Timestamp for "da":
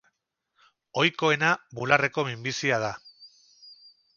2.87-2.91